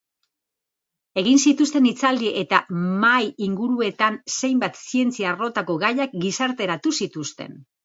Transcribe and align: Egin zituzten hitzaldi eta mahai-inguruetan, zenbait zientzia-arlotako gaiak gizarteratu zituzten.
Egin 1.21 1.41
zituzten 1.49 1.87
hitzaldi 1.89 2.31
eta 2.39 2.61
mahai-inguruetan, 3.03 4.19
zenbait 4.39 4.81
zientzia-arlotako 4.97 5.79
gaiak 5.87 6.19
gizarteratu 6.27 6.99
zituzten. 7.03 7.59